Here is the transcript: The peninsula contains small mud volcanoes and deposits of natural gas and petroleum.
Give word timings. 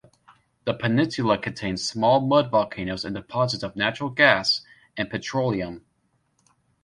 The 0.65 0.73
peninsula 0.73 1.37
contains 1.37 1.87
small 1.87 2.21
mud 2.21 2.49
volcanoes 2.49 3.05
and 3.05 3.13
deposits 3.13 3.61
of 3.61 3.75
natural 3.75 4.09
gas 4.09 4.61
and 4.97 5.07
petroleum. 5.11 5.85